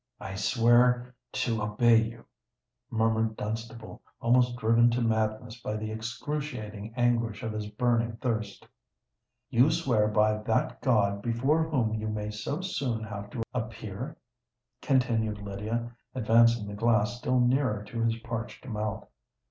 "I 0.19 0.33
swear 0.33 1.13
to 1.33 1.61
obey 1.61 1.97
you," 2.01 2.25
murmured 2.89 3.37
Dunstable, 3.37 4.01
almost 4.19 4.55
driven 4.57 4.89
to 4.89 5.01
madness 5.03 5.59
by 5.61 5.75
the 5.77 5.91
excruciating 5.91 6.95
anguish 6.95 7.43
of 7.43 7.51
his 7.51 7.67
burning 7.69 8.15
thirst. 8.15 8.67
"You 9.51 9.69
swear 9.69 10.07
by 10.07 10.41
that 10.41 10.81
God 10.81 11.21
before 11.21 11.69
whom 11.69 11.93
you 11.93 12.07
may 12.07 12.31
so 12.31 12.61
soon 12.61 13.03
have 13.03 13.29
to 13.29 13.43
appear?" 13.53 14.17
continued 14.81 15.37
Lydia, 15.37 15.95
advancing 16.15 16.65
the 16.67 16.73
glass 16.73 17.19
still 17.19 17.39
nearer 17.39 17.83
to 17.83 18.01
his 18.03 18.17
parched 18.21 18.65
mouth. 18.67 19.07